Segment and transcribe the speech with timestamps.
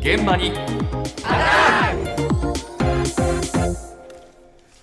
[0.00, 0.48] 現場に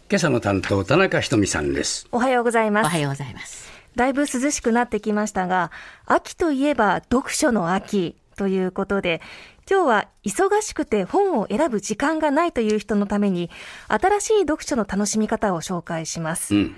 [0.09, 2.85] 今朝の担当田中ひとみさんですおはようございます。
[2.85, 3.67] おはようございます。
[3.95, 5.71] だいぶ涼しくなってきましたが、
[6.05, 9.21] 秋といえば読書の秋ということで、
[9.69, 13.49] 今日は忙しくて本を選ぶ時間がないという人のために、
[13.87, 16.55] 新しい読書の楽しみ方を紹介します。
[16.55, 16.75] うん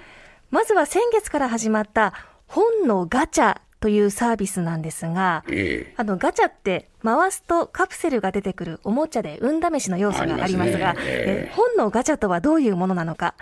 [0.52, 2.14] まずは先月から始まった
[2.48, 13.36] 本のガチャというサービスなんですが、えあのガチャって回すとカプセルが出てくるおもちゃで運試しの要素がありますが、すねえええ本のガチャとはどういうものなのか、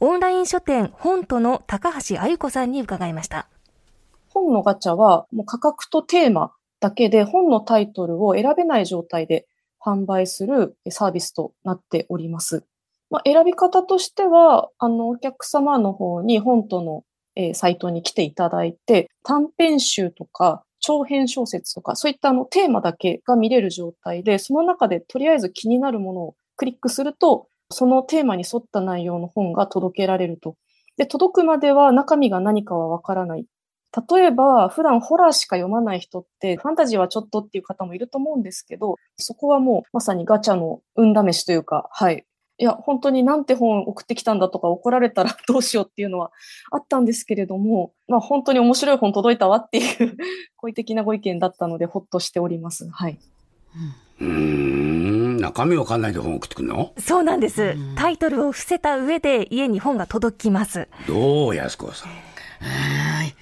[0.00, 3.48] オンライン書店本との高橋あゆ子さんに伺いました。
[4.28, 9.46] 本のガチャはもう価格とテーマだけで本のタイトルを選べない状態で
[9.80, 12.64] 販売するサービスとなっております。
[13.10, 17.04] まあ、選び方としては、あの、お客様の方に本との、
[17.36, 30.56] えーサイトに来ていただいて、短編集とか長編小説とか、そういったあのテーマだけが見れる状態で、その中でとりあえず気になるものをクリックすると、そのテーマに沿った内容の本が届けられると。
[30.98, 33.46] で、届くまでは中身が何かはわからない。
[34.10, 42.26] 例えば、普段ホラーしか読まない人って、ファンタジーはちょっとっていう方もいると思うんですけど、そこはもうまさにガチャの運試しというか、はい。
[42.58, 46.30] いや、本当になんて本送ってきたんだとか怒られたら どうしようっていうのは
[46.70, 50.16] あったんですけれども、まあ本当に面白い本届いたわっていう
[50.56, 52.88] 好意的なご意見だったのでほっとしております。
[52.90, 53.18] はい。
[54.20, 56.92] うーん中身わかんないで本送ってくるの？
[56.98, 57.76] そうなんです。
[57.96, 60.88] タイトルを伏せた上で家に本が届きます。
[61.08, 63.34] どう安子さんはい。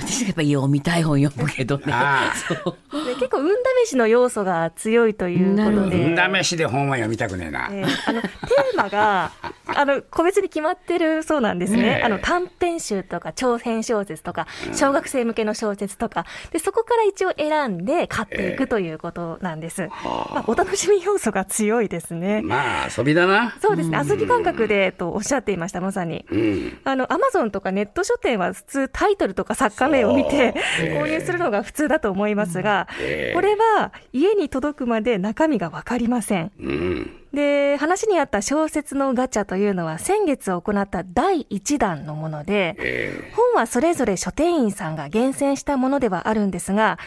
[0.00, 1.84] 私がやっぱり読みたい本読むけどね。
[1.92, 3.04] ああそう。
[3.04, 3.50] で結構運
[3.84, 6.04] 試しの要素が強いということで。
[6.04, 9.32] 運試しで本は読みたくねえな、えーあのテーマが
[9.66, 11.82] あの個別に決まってるそうなんですね。
[11.82, 19.82] ねえあの短編集とか長編小説とか小学生向けの小説とかでそこから一応選んで買っていくということなんです。
[19.82, 19.90] ま
[20.36, 22.42] あ、お楽しみ要素が強いですね。
[22.42, 24.00] まあ遊びだなそうですね。
[24.04, 26.24] 遊び感覚でとおっしゃっていましたまさに。
[26.30, 30.54] うんあの、アマゾンとかネット書店は普通タイトルとか作家名を見て
[30.98, 36.52] 購入するのが普通だと思いますが、ええこれは家に届くまで中身がわかりません。
[36.60, 37.10] うん。
[37.32, 46.98] で、話にあった小説のガチャというのは先月行った第1弾のもので、え本はそれぞれ書店員さんが厳選したものではあるんですが、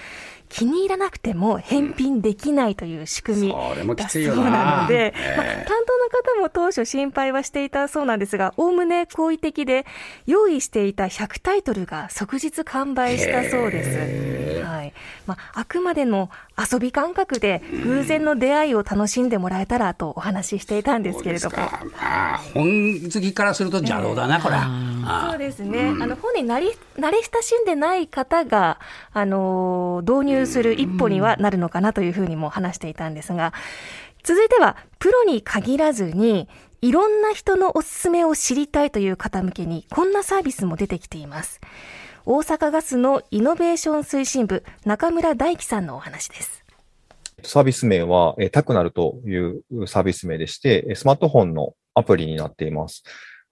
[0.50, 3.54] 気に入らなくても返品できないという仕組み
[3.96, 4.82] だそうなな。
[4.84, 5.14] ので、
[6.14, 9.86] 方も当初心配はしていたそうなんですが、おおむね好意的で、
[10.26, 14.64] 用意していた100タイトルが即日完売したそうです。
[14.64, 14.94] はい。
[15.26, 21.58] まあ、あくまでも遊び感覚で偶然の出会いを楽しんでもらえたらとお話ししていたんえですけれども。
[21.58, 22.64] まあ本
[23.02, 25.96] 好きからすると邪道だな、これあそうですね。
[26.00, 28.80] あの、本になり、慣れ親しんでない方が、
[29.12, 33.54] あのー導入する一歩にはなるのかなというふうにも話していたんですが、
[34.24, 36.48] 続いては、プロに限らずに、
[36.82, 41.60] いろんな人のおすすめを知りたいという方向けに、こんなサービスも出てきています。
[42.26, 46.64] 大阪ガスのイノベーション推進部、中村大樹さんのお話です。
[47.44, 53.04] サービス名は、えタクナルというサービス名でして、スマートフォンのアプリになっています。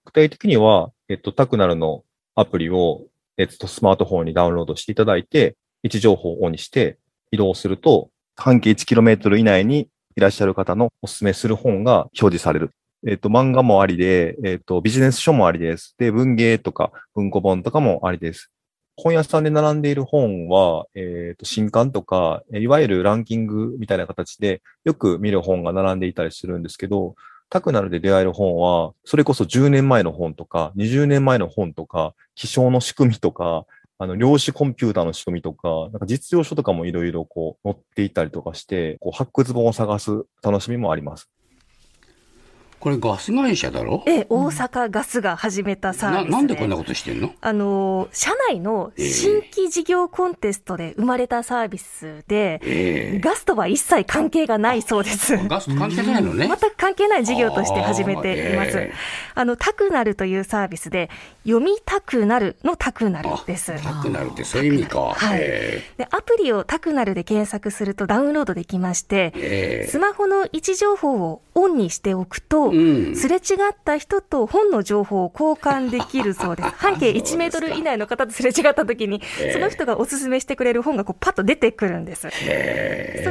[0.05, 2.05] 具体的には、えっと、タクナルの
[2.35, 3.01] アプリを、
[3.37, 6.97] えっと、スマートフォンにダウンロードしていただいて、位置情報をオンにして
[7.31, 12.71] 移動すると、半径 1km 以内にいらっしゃる方のおすすめする本が表示される。
[13.07, 15.95] えっと、漫画もありで、えっと、ビジネス書もありです。
[15.97, 18.51] で、文芸とか文庫本とかもありです。
[18.95, 27.15] 本屋さんで並んでいる本は、えっ、と、新刊とか、いわゆるランキングみたいな形でよく見る本が並んでいたりするんですけど、
[27.49, 33.65] タクナルで出会える本は、それこそ10年前の本とか、20年前の本とか、気象の仕組みとか、
[34.01, 41.29] あの、量子コンピューターの仕組みとか、なんか実用書とかもいろいろこう載っていたりとかして、こう発掘本を探す楽しみもあります。
[42.81, 44.03] これガス会社だろ？
[44.07, 46.31] え、大阪ガスが始めたサービスで。
[46.31, 47.31] ななんでこんなことしてんの？
[47.39, 53.19] あの、社内の新規事業コンテストで生まれたサービスで、ええ。
[53.19, 55.37] ガスとは一切関係がないそうです。
[55.47, 56.47] ガスと関係ないのね。
[56.49, 58.75] 全く関係ない事業として始めています。
[58.77, 58.93] あーええ。
[59.35, 61.11] あの、タクナルというサービスで、
[61.45, 63.73] 読みたくなるのタクナルです。
[63.83, 65.13] タクナルってそういう意味か。
[65.15, 65.39] はい。
[65.39, 69.87] えでアプリをタクナルで検索するとダウンロードできまして、えええ。
[69.87, 76.69] スマホの位置情報をオンにしておくと、うんすれ違った人と本の情報を交換できるそうです。
[76.77, 79.21] 半径1メートル以内の方とすれ違った時に、
[79.53, 82.21] その人がおすすめしてくれる本がこうパッと出てくるんです。
[82.21, 82.29] そ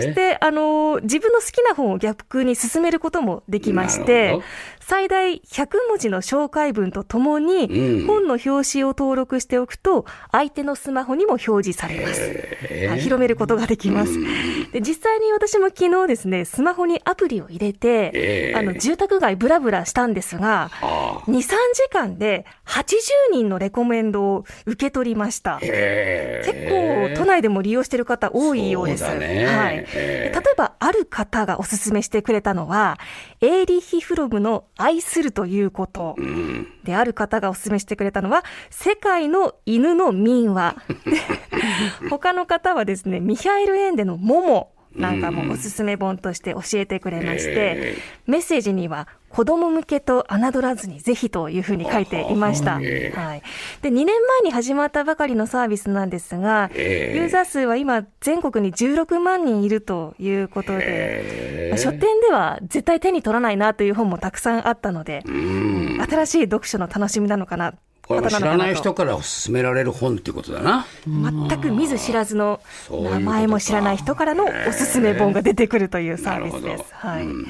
[0.01, 4.39] して、あのー自分の好きな本を逆に進めることもできまして
[4.81, 12.21] 最大100文字の紹介文とともに、うん本の表紙を登録しておくと、相手のスマホにも表示されます。
[12.89, 14.13] はい広めることができます。
[14.73, 22.97] で実際に私も昨日ですね、スマホにアプリを入れて、ええあの住宅街ブラブラしたんですが、あ2、3時間で80
[23.33, 25.59] 人のレコメンドを受け取りました。
[25.63, 29.05] へ結構都内でも利用している方多いようです。
[29.05, 29.19] はい。
[29.95, 32.99] え例ええば、ある方がおすすめしてくれたのは、
[33.41, 36.15] エーリッヒ・フロムの愛するということ。
[36.19, 40.77] うんで、ある方がおすすめしてくれたのは、世界の犬の民話。
[41.05, 41.21] で
[42.09, 47.97] 他の方はですね、ミヒャエル・エンデのモモなんかもおすすめ本として教えてくれまして、え
[48.27, 52.75] メッセージには、子供向けと侮らずにぜひというふうに書いていました。
[52.75, 52.85] はい。
[52.85, 53.43] ええ
[53.83, 57.17] で、2年前に始まったばかりのサービスなんですが、ええ。
[57.17, 61.69] ユーザー数は今全国に16万人いるということで、え。
[61.71, 65.99] まあ書店では絶対手に取らないなという本もたくさんあったので、うん。
[66.01, 67.75] 新しい読書の楽しみなのかな、
[68.11, 68.95] これは知らない人と。
[68.95, 70.85] から勧められる本っていうことだな。
[71.07, 72.61] 全く見ず知らずの
[72.91, 76.85] 名前も知らない人からのおすすめ本が出てくるというサービスです。
[76.93, 77.25] はい。
[77.25, 77.47] うん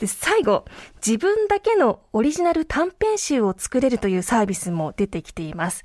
[0.00, 0.64] で最後、
[0.96, 5.84] 自分だけのオリジナル短編集を作れるというサービスも出てきています。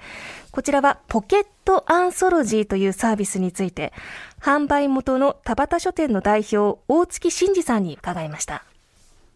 [0.50, 3.94] こちらはポケットアンソロジーというサービスについて、
[4.42, 8.64] 販売元の田畑書店の代表、大月真二さんに伺いました。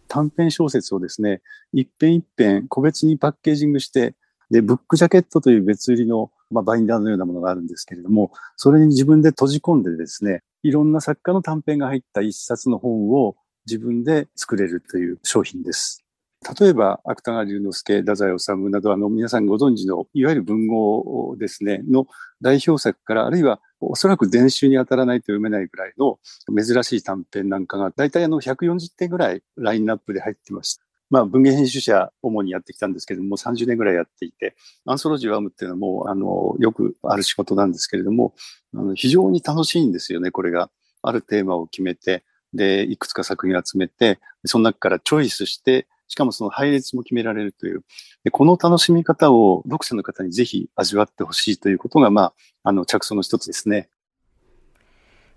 [0.08, 1.44] 短編小説をですね、
[1.74, 4.16] 一編一編個別にパッケージングして、
[4.52, 16.04] で、ブックジャケットという別売りの、まあ、バインダーのようなものがあるんですけれども、それに自分で閉じ込んでですね、いろんな作家の短編が入った一冊の本を自分で作れるという商品です。
[16.60, 22.08] 例えば、芥川龍之介、太宰治など、あの、皆さんご存知の、いわゆる文豪ですね、の
[22.42, 26.20] 代表作から、あるいは、おそらく伝習に当たらないと読めないぐらいの
[26.50, 30.91] 珍しい短編なんかが、だいたいあの、140点ぐらいラインナップで入ってました。
[31.12, 34.56] まあ、文芸編集者主にやってきたんですけども、30年ぐらいやっていて、
[34.86, 38.34] アンソロジーを編むっていうのも、あの、よくある仕事なんですけれども、
[38.74, 40.72] あの非常に楽しいんですよね、これが。
[41.04, 42.24] あるテーマを決めて、
[42.54, 47.84] で、いくつか作品を集めて、その中からチョイスして、しかもその配列も決められるという。
[48.24, 53.90] でこの楽しみ方を読者の方にぜひ味わってほしいということが、まあ、あの、着想の一つですね。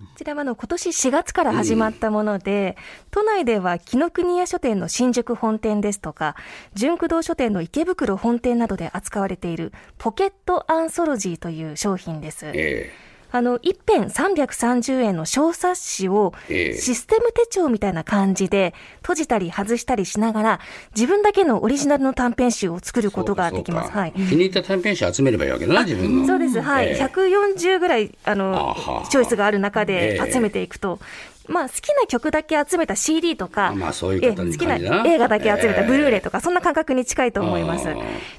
[0.05, 2.77] こちらはあの今年4月から始まったもので、
[3.11, 6.37] 都内では紀ノ国屋書店の新宿本店ですとか、
[6.75, 12.47] 純駆動書店の池袋本店などで扱われているポケットアンソロジーという商品です。
[12.55, 12.93] え
[13.35, 20.61] あの、一編330円の小冊子をええシステム手帳みたいな感じで閉じたり外したりしながら
[20.95, 23.91] 自分だけのオリジナルの短編集を作ることができます。
[23.91, 24.13] はい。
[24.13, 26.27] 気に入った短編集集めればいいわけだな、自分の。
[26.29, 26.61] そうです。
[26.61, 26.87] はい。
[26.87, 28.77] ええ140ぐらい、あの
[29.11, 31.01] チョイスがある中でええ集めていくと、
[31.49, 37.85] まあ、好きな曲だけ集めた CD とか、まあそういう好きな映画だけ集めたええブルーレイとか、そんな感覚に近いと思います。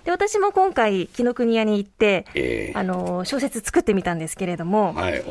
[0.04, 5.24] で、私も今回、紀ノ国屋に行って、ええあの、小説作ってみたんですけれども、はい、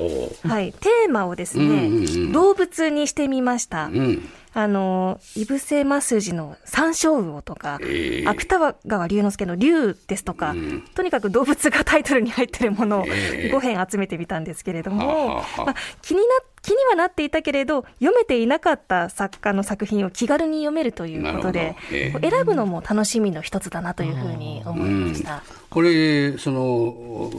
[0.43, 3.87] はい、テーマをですね、うんうんうん動物にしてみました。
[3.87, 4.29] うん。
[4.57, 8.27] あの、イブセマスジの山椒魚とか、ええ。
[8.27, 10.85] 芥川龍之介の龍ですとか、うん。
[10.95, 13.53] とにかく動物がタイトルに入ってるものをええ。
[13.53, 16.27] 5編集めてみたんですけれどはあも、気にな、
[16.63, 25.43] 気にはなっていたけれど、読めていなかった作家の作品を気軽に読めるということでええ、こう選ぶのも楽しみの一つだなというふうに思いました。
[25.69, 27.33] これ、その、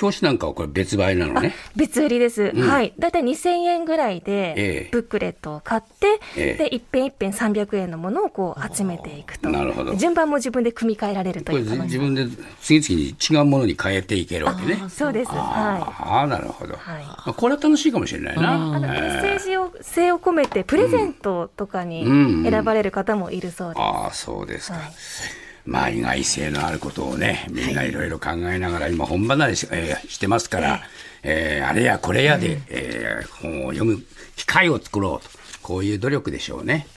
[0.00, 1.54] 表紙なんかはこれ別売なのね。
[1.76, 2.52] 別売りです。
[2.52, 2.92] んはい。
[2.98, 9.48] だいたい2000円ぐらいえでえ、ブックレットを買って、ええで、一編一編300円のものをこう集めていくと。
[9.50, 11.84] なるほど順番も自分で組み替えられるとこれいう楽しみ。
[11.84, 12.26] 自分で
[12.62, 14.82] 次々に違うものに変えていけるわけね。
[14.88, 15.30] そうです。
[15.30, 16.74] はああ、なるほど。
[16.76, 18.38] はいあこれは楽しいかもしれないい。
[18.38, 18.80] あの、な。
[18.80, 22.12] メッセージを、性を込めて、プレゼントとかにう
[22.46, 23.80] ん選ばれる方もいるそうです。
[23.80, 24.78] ああ、そうですか。
[24.78, 24.92] はい
[25.66, 30.82] まあ、意外性のあることをね、みんないろいろ考えながら、今、本離れし,、えーしてますから、
[31.22, 34.02] えーあれやこれやで、えー本を読む
[34.36, 35.30] 機会を作ろうと、
[35.62, 36.86] こういう努力でしょうね。